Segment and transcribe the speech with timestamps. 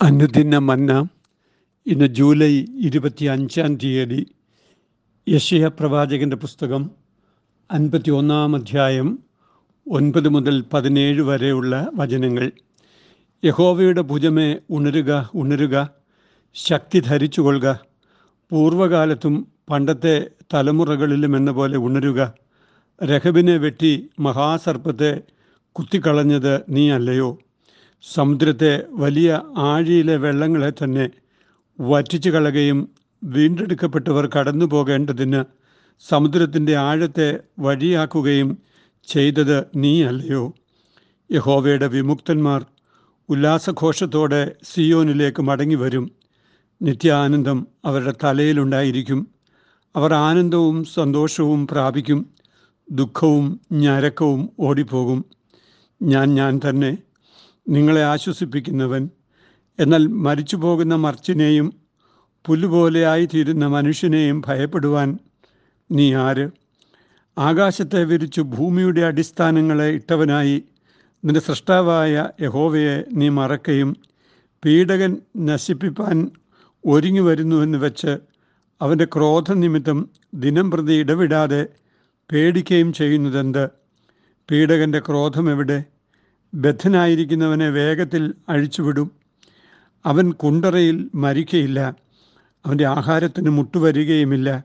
[0.00, 1.08] അനുദിന മന്ന
[1.86, 4.26] ഇന്ന് ജൂലൈ ഇരുപത്തി അഞ്ചാം തീയതി
[5.28, 6.90] യശയ പ്രവാചകന്റെ പുസ്തകം
[7.70, 9.18] അൻപത്തി ഒന്നാം അധ്യായം
[9.86, 12.52] ഒൻപത് മുതൽ പതിനേഴ് വരെയുള്ള വചനങ്ങൾ.
[13.44, 15.88] യഹോവയുടെ ഭുജമേ ഉണരുക ഉണരുക
[16.54, 17.80] ശക്തി ധരിച്ചു കൊള്ളുക
[18.50, 22.34] പൂർവകാലത്തും പണ്ടത്തെ തലമുറകളിലും എന്ന പോലെ ഉണരുക
[23.02, 25.22] രഹബിനെ വെട്ടി മഹാസർപ്പത്തെ
[25.72, 27.38] കുത്തിക്കളഞ്ഞത് നീ അല്ലയോ
[28.02, 31.10] സമുദ്രത്തെ വലിയ ആഴിയിലെ വെള്ളങ്ങളെ തന്നെ
[31.80, 32.88] വറ്റിച്ചു കളയുകയും
[33.24, 35.44] വീണ്ടെടുക്കപ്പെട്ടവർ കടന്നു പോകേണ്ടതിന്
[36.08, 38.58] സമുദ്രത്തിന്റെ ആഴത്തെ വഴിയാക്കുകയും
[39.08, 40.52] ചെയ്തത് നീ അല്ലയോ
[41.32, 42.64] യഹോവയുടെ വിമുക്തന്മാർ
[43.28, 46.12] ഉല്ലാസഘോഷത്തോടെ സിയോനിലേക്ക് മടങ്ങി വരും
[46.82, 49.28] നിത്യാനന്ദം അവരുടെ തലയിലുണ്ടായിരിക്കും.
[49.96, 52.26] അവർ ആനന്ദവും സന്തോഷവും പ്രാപിക്കും.
[52.90, 55.24] ദുഃഖവും ഞരക്കവും ഓടിപ്പോകും.
[56.02, 56.98] ഞാൻ ഞാൻ തന്നെ
[57.68, 59.10] നിങ്ങളെ ആശ്വസിപ്പിക്കുന്നവൻ.
[59.78, 61.72] എന്നാൽ മരിച്ചു പോകുന്ന മർച്ചിനെയും
[62.46, 65.18] പുല്ലുപോലെയായി തീരുന്ന മനുഷ്യനെയും ഭയപ്പെടുവാൻ
[65.92, 66.50] നീ ആര്?
[67.38, 70.64] ആകാശത്തെ വിരിച്ചു ഭൂമിയുടെ അടിസ്ഥാനങ്ങളെ ഇട്ടവനായി
[71.24, 73.96] നിന്റെ സൃഷ്ടാവായ യഹോവയെ നീ മറക്കുകയും
[74.64, 76.30] പീഡകൻ നശിപ്പിപ്പാൻ
[76.86, 78.18] ഒരുങ്ങി വരുന്നുവെന്ന് വെച്ച്
[78.82, 81.66] അവന്റെ ക്രോധനിമിത്തം ദിനം പ്രതി ഇടവിടാതെ
[82.32, 83.68] പേടിക്കുകയും ചെയ്യുന്നതെന്ത്?
[84.50, 85.84] പീഡകന്റെ ക്രോധം എവിടെ?
[86.54, 89.10] ബദ്ധനായിരിക്കുന്നവനെ വേഗത്തിൽ അഴിച്ചുവിടും.
[90.06, 91.94] അവൻ കുണ്ടറയിൽ മരിക്കയില്ല.
[92.66, 94.64] അവന്റെ ആഹാരത്തിന് മുട്ടുവരികയുമില്ല.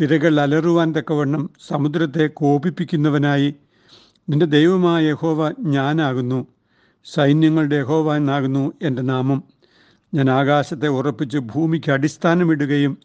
[0.00, 3.54] തിരകൾ അലറുവാൻ തക്കവണ്ണം സമുദ്രത്തെ കോപിപ്പിക്കുന്നവനായി
[4.28, 6.46] നിന്റെ ദൈവമായ യഹോവ ഞാനാകുന്നു.
[7.04, 9.42] സൈന്യങ്ങളുടെ യഹോവ എന്നാകുന്നു എന്റെ നാമം.
[10.14, 12.98] ഞാൻ ആകാശത്തെ ഉറപ്പിച്ച് ഭൂമിക്ക് അടിസ്ഥാനമിടുകയും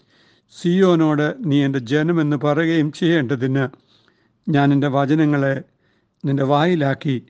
[0.62, 3.68] സിയോനോട് നീ എന്റെ ജനമെന്ന് പറയുകയും ചെയ്യേണ്ടതിന്
[4.50, 5.64] ഞാൻ എന്റെ വചനങ്ങളെ
[6.26, 7.24] നിന്റെ വായിലാക്കി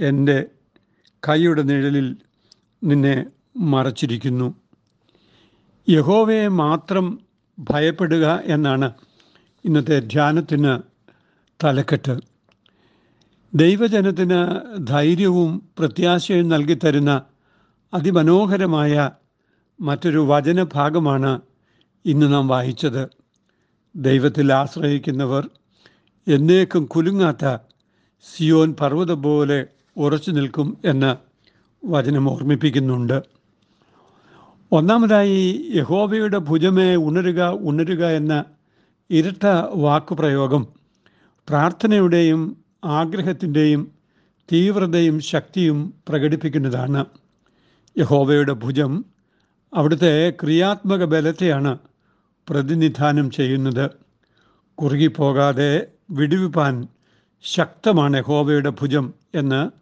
[0.00, 0.44] എന്റെ
[1.28, 2.16] കൈയുടെ നിഴലിൽ
[2.84, 4.54] നിന്നെ മറച്ചിരിക്കുന്നു.
[5.88, 7.20] യഹോവയെ മാത്രം
[7.58, 8.92] ഭയപ്പെടുക എന്നാണ്
[9.64, 10.82] ഇന്നത്തെ ധ്യാനത്തിന്
[11.64, 12.20] തലക്കെട്ട്.
[13.54, 17.22] ദൈവജനത്തിന് ധൈര്യവും പ്രത്യാശയും നൽകിത്തരുന്ന
[17.94, 19.10] അതിമനോഹരമായ
[19.80, 21.40] മറ്റൊരു വചനഭാഗമാണ്
[22.04, 23.08] ഇന്ന് നാം വായിച്ചത്.
[23.96, 25.50] ദൈവത്തിൽ ആശ്രയിക്കുന്നവർ
[26.28, 27.58] എന്നേക്കും കുലുങ്ങാത്ത
[28.22, 31.16] സിയോൻ പർവത പോലെ ഉറച്ചു നിൽക്കും എന്ന്
[31.86, 33.22] വചനം ഓർമ്മിപ്പിക്കുന്നുണ്ട്.
[34.72, 38.44] ഒന്നാമതായി യഹോബയുടെ ഭുജമേ ഉണരുക ഉണരുക എന്ന
[39.10, 40.66] ഇരട്ട വാക്കുപ്രയോഗം
[41.48, 43.92] പ്രാർത്ഥനയുടെയും ആഗ്രഹത്തിന്റെയും
[44.52, 47.04] തീവ്രതയും ശക്തിയും പ്രകടിപ്പിക്കുന്നതാണ്.
[47.98, 49.04] യഹോബയുടെ ഭുജം
[49.74, 51.78] അവിടുത്തെ ക്രിയാത്മക ബലത്തെയാണ്
[52.48, 53.90] പ്രതിനിധാനം ചെയ്യുന്നത്.
[54.74, 56.88] കുറുകിപ്പോകാതെ വിടുവിപ്പാൻ
[57.42, 59.79] ശക്തമാണ് യഹോവയുടെ ഭുജം എന്ന്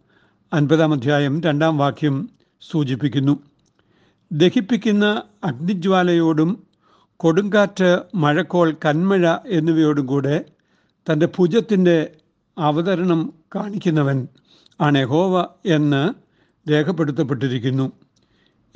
[0.53, 2.29] അൻപതാം അധ്യായം രണ്ടാം വാക്യം
[2.61, 3.39] സൂചിപ്പിക്കുന്നു.
[4.31, 6.63] ദഹിപ്പിക്കുന്ന അഗ്നിജ്വാലയോടും
[7.17, 10.45] കൊടുങ്കാറ്റ് മഴക്കോൾ കന്മഴ എന്നിവയോടും കൂടെ
[11.11, 12.11] തന്റെ ഭുജത്തിന്റെ
[12.57, 14.27] അവതരണം കാണിക്കുന്നവൻ
[14.81, 16.13] ആണ് യഹോവ എന്ന്
[16.69, 17.91] രേഖപ്പെടുത്തപ്പെട്ടിരിക്കുന്നു.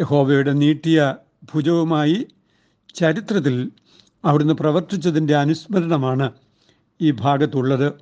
[0.02, 1.16] യഹോവയുടെ നീട്ടിയ
[1.54, 2.28] ഭുജവുമായി
[2.96, 3.72] ചരിത്രത്തിൽ
[4.26, 6.32] അവിടുന്ന് പ്രവർത്തിച്ചതിന്റെ അനുസ്മരണമാണ്
[7.02, 7.94] ഈ ഭാഗത്തുള്ളത്.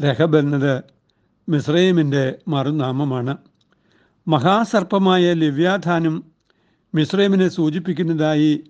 [0.00, 0.91] രഹബ് എന്നത്
[1.48, 3.36] മിസ്രൈമിന്റെ മറുനാമമാണ്.
[4.28, 6.24] മഹാസർപ്പമായ ലിവ്യാധാനം
[6.94, 8.64] മിസ്രൈമിനെ സൂചിപ്പിക്കുന്നതായി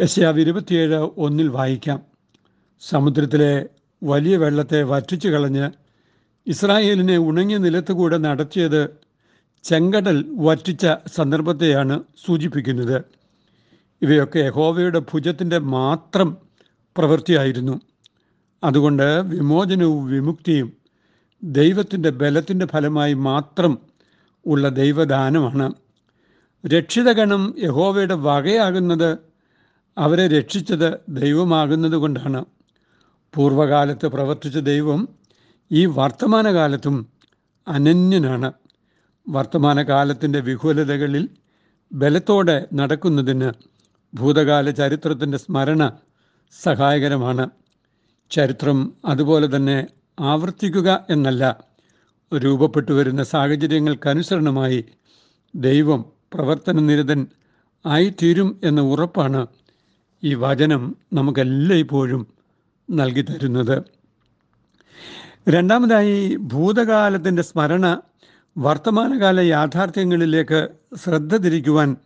[0.00, 2.02] യശ്യാവ് ഇരുപത്തിയേഴ് ഒന്നിൽ വായിക്കാം.
[2.80, 3.68] സമുദ്രത്തിലെ
[4.02, 5.70] വലിയ വെള്ളത്തെ വറ്റിച്ചു കളഞ്ഞ്
[6.46, 8.88] ഇസ്രായേലിനെ ഉണങ്ങിയ നിലത്തുകൂടെ നടത്തിയത്
[9.64, 13.02] ചെങ്കടൽ വറ്റിച്ച സന്ദർഭത്തെയാണ് സൂചിപ്പിക്കുന്നത്.
[14.02, 16.36] ഇവയൊക്കെ യഹോവയുടെ ഭുജത്തിന്റെ മാത്രം
[16.96, 17.80] പ്രവൃത്തിയായിരുന്നു.
[18.64, 20.75] അതുകൊണ്ട് വിമോചനവും വിമുക്തിയും
[21.46, 23.78] ദൈവത്തിന്റെ ബലത്തിന്റെ ഫലമായി മാത്രം
[24.46, 25.72] ഉള്ള ദൈവദാനമാണ്.
[26.66, 29.18] രക്ഷിതഗണം യഹോവയുടെ വകയാകുന്നത്
[29.98, 32.44] അവരെ രക്ഷിച്ചത് ദൈവമാകുന്നത് കൊണ്ടാണ്.
[33.34, 35.08] പൂർവകാലത്ത് പ്രവർത്തിച്ച ദൈവം
[35.72, 37.06] ഈ വർത്തമാനകാലത്തും
[37.68, 38.52] അനന്യനാണ്.
[39.28, 41.28] വർത്തമാനകാലത്തിന്റെ വിഹുലതകളിൽ
[41.92, 43.52] ബലത്തോടെ നടക്കുന്നതിന്
[44.14, 45.92] ഭൂതകാല ചരിത്രത്തിന്റെ സ്മരണ
[46.62, 47.50] സഹായകരമാണ്.
[48.30, 49.86] ചരിത്രം അതുപോലെ തന്നെ
[50.18, 51.44] ആവർത്തിക്കുക എന്നല്ല
[52.32, 54.84] രൂപപ്പെട്ടു വരുന്ന സാഹചര്യങ്ങൾക്കനുസരണമായി
[55.54, 56.04] ദൈവം
[56.34, 57.26] പ്രവർത്തന നിരതൻ
[57.86, 59.46] ആയിത്തീരും എന്ന ഉറപ്പാണ്
[60.22, 62.26] ഈ വചനം നമുക്കെല്ലായ്പ്പോഴും
[62.90, 63.76] നൽകി തരുന്നത്
[65.48, 67.86] രണ്ടാമതായി ഭൂതകാലത്തിന്റെ സ്മരണ
[68.56, 70.60] വർത്തമാനകാല യാഥാർത്ഥ്യങ്ങളിലേക്ക്
[71.04, 71.96] ശ്രദ്ധ തിരിക്കുവാൻ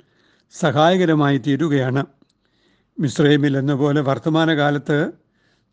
[0.55, 2.03] സഹായകരമായി തീരുകയാണ്
[2.99, 4.99] മിശ്രൈമിൽ എന്ന പോലെ വർത്തമാനകാലത്ത്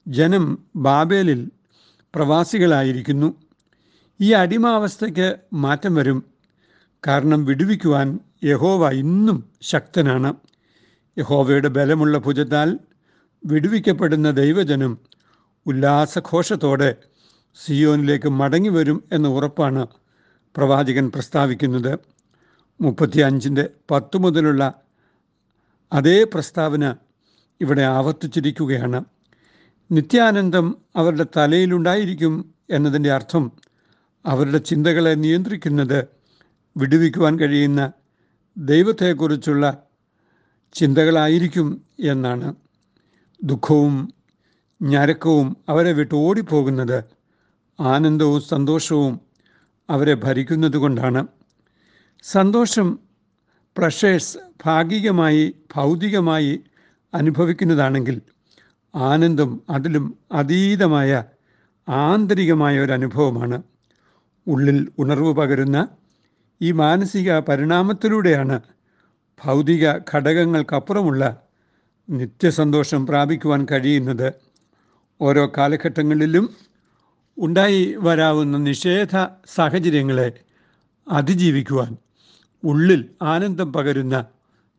[0.06, 0.45] ജനം
[0.75, 1.42] ബാബേലിൽ
[2.18, 3.36] പ്രവാസികളായിരിക്കുന്നു.
[4.22, 6.25] ഈ അടിമാവസ്ഥയ്ക്ക് മാറ്റം വരും.
[7.08, 10.34] കാരണം വിടുവിക്കുവാൻ യഹോവ ഇന്നും ശക്തനാണ്.
[11.19, 12.80] യഹോവയുടെ ബലമുള്ള ഭുജത്താൽ
[13.46, 14.98] വിടുവിക്കപ്പെടുന്ന ദൈവജനം
[15.66, 16.96] ഉല്ലാസഘോഷത്തോടെ
[17.66, 19.88] സിയോനിലേക്ക് മടങ്ങി വരും എന്ന ഉറപ്പാണ്
[20.58, 22.00] പ്രവാചകൻ പ്രസ്താവിക്കുന്നത്.
[22.81, 24.74] മുപ്പത്തി അഞ്ചിന്റെ പത്ത് മുതലുള്ള
[25.94, 26.96] അതേ പ്രസ്താവന
[27.62, 29.06] ഇവിടെ ആവർത്തിച്ചിരിക്കുകയാണ്.
[29.92, 33.51] നിത്യാനന്ദം അവരുടെ തലയിലുണ്ടായിരിക്കും എന്നതിന്റെ അർത്ഥം
[34.25, 36.07] അവരുടെ ചിന്തകളെ നിയന്ത്രിക്കുന്നത്
[36.78, 37.92] വിടുവിക്കുവാൻ കഴിയുന്ന
[38.57, 39.84] ദൈവത്തെക്കുറിച്ചുള്ള
[40.74, 42.56] ചിന്തകളായിരിക്കും എന്നാണ്.
[43.44, 44.13] ദുഃഖവും
[44.81, 47.04] ഞരക്കവും അവരെ വിട്ട് ഓടിപ്പോകുന്നത്
[47.80, 49.19] ആനന്ദവും സന്തോഷവും
[49.90, 51.28] അവരെ ഭരിക്കുന്നത് കൊണ്ടാണ്.
[52.24, 53.00] സന്തോഷം
[53.78, 56.60] പ്രഷേഴ്സ് ഭാഗികമായി ഭൗതികമായി
[57.13, 58.22] അനുഭവിക്കുന്നതാണെങ്കിൽ
[58.97, 61.23] ആനന്ദം അതിലും അതീതമായ
[61.89, 63.63] ആന്തരികമായ ഒരു അനുഭവമാണ്.
[64.47, 65.88] ഉള്ളിൽ ഉണർവ് പകരുന്ന
[66.61, 68.61] ഈ മാനസിക പരിണാമത്തിലൂടെയാണ്
[69.44, 71.41] ഭൗതിക ഘടകങ്ങൾക്കപ്പുറമുള്ള
[72.09, 74.33] നിത്യസന്തോഷം പ്രാപിക്കുവാൻ കഴിയുന്നത്.
[75.21, 76.49] ഓരോ കാലഘട്ടങ്ങളിലും
[77.38, 79.15] ഉണ്ടായി വരാവുന്ന നിഷേധ
[79.55, 80.31] സാഹചര്യങ്ങളെ
[81.07, 81.97] അതിജീവിക്കുവാൻ
[82.63, 84.25] ഉള്ളിൽ ആനന്ദം പകരുന്ന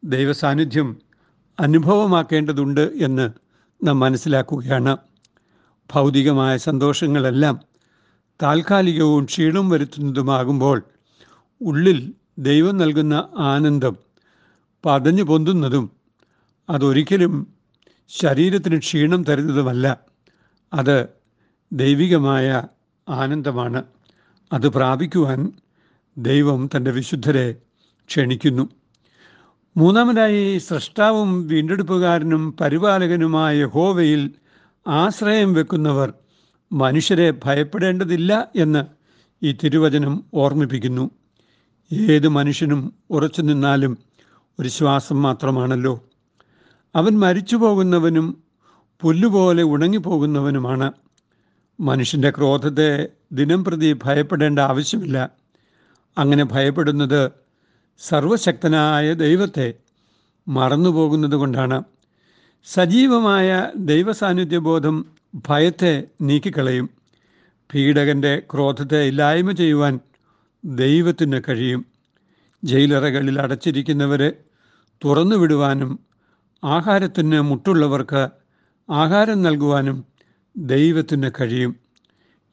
[0.05, 0.97] ദൈവസാന്നിധ്യം
[1.61, 3.48] അനുഭവമാക്കേണ്ടതുണ്ട് എന്ന്
[3.85, 4.97] നാം മനസ്സിലാക്കുകയാണ്.
[5.93, 7.61] ഭൗതികമായ സന്തോഷങ്ങളെല്ലാം
[8.43, 10.83] താൽക്കാലികവും ക്ഷീണം വരുത്തുന്നതുമാകുമ്പോൾ
[11.61, 13.97] ഉള്ളിൽ ദൈവം നൽകുന്ന ആനന്ദം
[14.85, 15.91] പതഞ്ഞു പൊന്തുന്നതും
[16.71, 17.55] അതൊരിക്കലും
[18.09, 20.01] ശരീരത്തിന് ക്ഷീണം തരുന്നതുമല്ല.
[20.73, 21.07] അത്
[21.73, 22.65] ദൈവികമായ
[23.09, 23.83] ആനന്ദമാണ്.
[24.53, 25.53] അത് പ്രാപിക്കുവാൻ
[26.19, 27.57] ദൈവം തന്റെ വിശുദ്ധരെ
[28.09, 28.69] ക്ഷണിക്കുന്നു.
[29.79, 34.31] മൂന്നാമതായി സൃഷ്ടാവും വീണ്ടെടുപ്പുകാരനും പരിപാലകനുമായ ഹോവയിൽ
[34.89, 36.13] ആശ്രയം വെക്കുന്നവർ
[36.73, 38.85] മനുഷ്യരെ ഭയപ്പെടേണ്ടതില്ല എന്ന്
[39.43, 41.11] ഈ തിരുവചനം ഓർമ്മിപ്പിക്കുന്നു.
[41.93, 43.99] ഏത് മനുഷ്യനും ഉറച്ചു നിന്നാലും
[44.61, 46.05] ഒരു ശ്വാസം മാത്രമാണല്ലോ.
[46.95, 48.43] അവൻ മരിച്ചു പോകുന്നവനും
[49.01, 50.93] പുല്ലുപോലെ ഉണങ്ങിപ്പോകുന്നവനുമാണ്.
[51.81, 55.31] മനുഷ്യന്റെ ക്രോധത്തെ ദിനം പ്രതി ഭയപ്പെടേണ്ട ആവശ്യമില്ല.
[56.19, 57.48] അങ്ങനെ ഭയപ്പെടുന്നത്
[57.99, 59.75] സർവശക്തനായ ദൈവത്തെ
[60.49, 61.83] മറന്നുപോകുന്നത് കൊണ്ടാണ്
[62.65, 65.07] സജീവമായ ദൈവസാന്നിധ്യബോധം
[65.49, 66.91] ഭയത്തെ നീക്കിക്കളയും.
[67.75, 70.01] പീഡകന്റെ ക്രോധത്തെ ഇല്ലായ്മ ചെയ്യുവാൻ
[70.65, 71.87] ദൈവത്തിന് കഴിയും.
[72.65, 74.33] ജയിലറകളിൽ അടച്ചിരിക്കുന്നവരെ
[75.05, 76.01] തുറന്നു വിടുവാനും
[76.65, 78.29] ആഹാരത്തിന് മുട്ടുള്ളവർക്ക്
[78.91, 80.05] ആഹാരം നൽകുവാനും
[80.57, 81.77] ദൈവത്തിന് കഴിയും.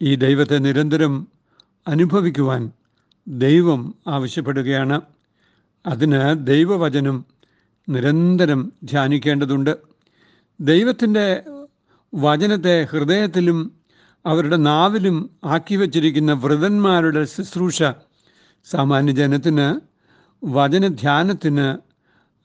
[0.01, 1.27] ഈ ദൈവത്തെ നിരന്തരം
[1.87, 2.71] അനുഭവിക്കുവാൻ
[3.27, 5.01] ദൈവം ആവശ്യപ്പെടുകയാണ്.
[5.85, 7.25] അതിന് ദൈവവചനം
[7.89, 9.77] നിരന്തരം ധ്യാനിക്കേണ്ടതുണ്ട്.
[10.59, 11.43] ദൈവത്തിന്റെ
[12.15, 13.73] വചനത്തെ ഹൃദയത്തിലും
[14.25, 17.83] അവരുടെ നാവിലും ആക്കി വച്ചിരിക്കുന്ന വ്രതന്മാരുടെ ശുശ്രൂഷ
[18.65, 19.79] സാമാന്യ ജനത്തിന്
[20.45, 21.77] വചനധ്യാനത്തിന്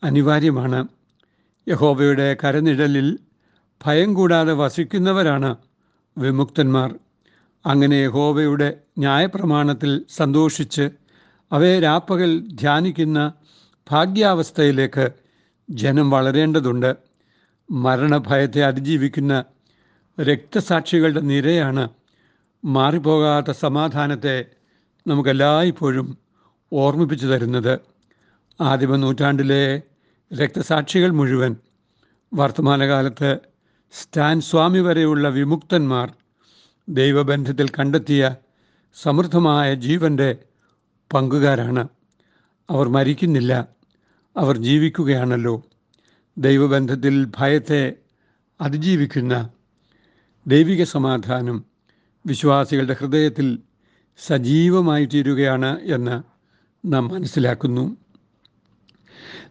[0.05, 0.89] അനിവാര്യമാണ്.
[1.69, 3.19] യഹോബയുടെ കരനിഴലിൽ
[3.87, 5.57] ഭയം കൂടാതെ വസിക്കുന്നവരാണ്
[6.19, 6.95] വിമുക്തന്മാർ.
[7.67, 10.91] അങ്ങനെ യഹോബയുടെ ന്യായപ്രമാണത്തിൽ സന്തോഷിച്ച്
[11.53, 13.33] അവയെ രാപ്പകൽ ധ്യാനിക്കുന്ന
[13.91, 15.13] ഭാഗ്യാവസ്ഥയിലേക്ക്
[15.71, 16.97] ജനം വളരേണ്ടതുണ്ട്.
[17.71, 19.45] മരണഭയത്തെ അതിജീവിക്കുന്ന
[20.21, 21.89] രക്തസാക്ഷികളുടെ നിരയാണ്
[22.65, 24.45] മാറിപ്പോകാത്ത സമാധാനത്തെ
[25.07, 26.19] നമുക്കെല്ലായ്പ്പോഴും
[26.73, 27.81] ഓർമ്മിപ്പിച്ചു തരുന്നത്.
[28.61, 29.83] ആദിമ നൂറ്റാണ്ടിലെ
[30.33, 31.57] രക്തസാക്ഷികൾ മുഴുവൻ
[32.35, 33.39] വർത്തമാനകാലത്ത്
[33.93, 36.13] സ്റ്റാൻ സ്വാമി വരെയുള്ള വിമുക്തന്മാർ
[36.89, 38.35] ദൈവബന്ധത്തിൽ കണ്ടെത്തിയ
[39.03, 40.37] സമൃദ്ധമായ ജീവന്റെ
[41.15, 41.89] പങ്കുകാരാണ്.
[42.71, 43.69] അവർ മരിക്കുന്നില്ല.
[44.37, 45.63] അവർ ജീവിക്കുകയാണല്ലോ.
[46.39, 47.93] ദൈവബന്ധത്തിൽ ഭയത്തെ
[48.61, 49.49] അതിജീവിക്കുന്ന
[50.47, 51.65] ദൈവിക സമാധാനം
[52.27, 53.59] വിശ്വാസികളുടെ ഹൃദയത്തിൽ
[54.27, 56.23] സജീവമായി തീരുകയാണ് എന്ന്
[56.85, 57.97] നാം മനസ്സിലാക്കുന്നു.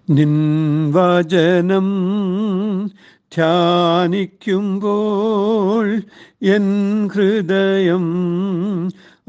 [0.10, 1.88] നിൻവചനം
[3.36, 6.02] ധ്യാനിക്കുമ്പോൾ
[6.42, 8.06] എൻ ഹൃദയം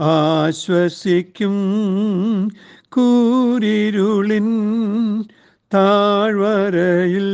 [0.01, 1.57] ആശ്വസിക്കും
[2.89, 4.49] കൂരിരുളിൻ
[5.75, 7.29] താഴ്വരയിൽ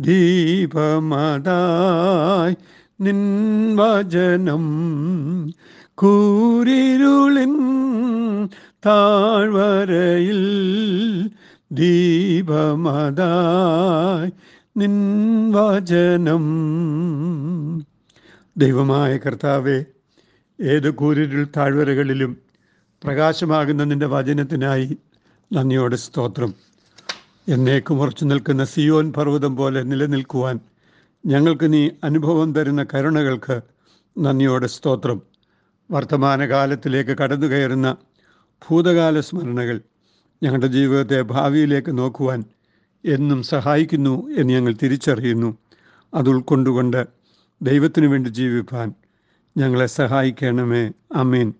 [0.00, 2.56] ദീപമതായി
[3.00, 4.64] നിൻ വചനം.
[5.94, 7.54] കൂരിരുളിൻ
[8.86, 10.42] താഴ്വരയിൽ
[11.72, 14.32] ദീപമതായി
[14.76, 14.94] നിൻ
[15.52, 16.44] വചനം.
[18.56, 19.84] ദൈവമായ കർത്താവെ
[20.60, 22.36] ഏത് കൂരിരുൾ താഴ്വരകളിലും
[23.04, 24.96] പ്രകാശമാകുന്ന നിന്റെ വചനത്തിനായി
[25.52, 26.54] നന്ദിയോടെ സ്തോത്രം.
[27.48, 30.60] എന്നേക്കും ഉറച്ചു നിൽക്കുന്ന സിയോൻ പർവതം പോലെ നിലനിൽക്കുവാൻ
[31.26, 33.60] ഞങ്ങൾക്ക് നീ അനുഭവം തരുന്ന കരുണകൾക്ക്
[34.18, 35.22] നന്ദിയോടെ സ്തോത്രം.
[35.90, 37.96] വർത്തമാനകാലത്തിലേക്ക് കടന്നു കയറുന്ന
[38.68, 39.80] ഭൂതകാല സ്മരണകൾ
[40.42, 42.44] ഞങ്ങളുടെ ജീവിതത്തെ ഭാവിയിലേക്ക് നോക്കുവാൻ
[43.04, 45.58] എന്നും സഹായിക്കുന്നു എന്ന് ഞങ്ങൾ തിരിച്ചറിയുന്നു.
[46.14, 47.06] അത് ഉൾക്കൊണ്ടുകൊണ്ട്
[47.62, 48.94] ദൈവത്തിനു വേണ്ടി ജീവിപ്പാൻ
[49.56, 50.92] ഞങ്ങളെ സഹായിക്കണമേ.
[51.14, 51.54] അമീൻ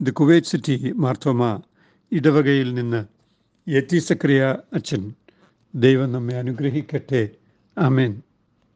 [0.00, 1.60] ഇത് കുവൈറ്റ് സിറ്റി മാർത്തോമ
[2.12, 3.04] ഇടവകയിൽ നിന്ന്
[3.70, 5.12] എ ടി സക്രിയ അച്ഛൻ.
[5.74, 7.28] ദൈവം നമ്മെ അനുഗ്രഹിക്കട്ടെ.
[7.78, 8.22] അമേൻ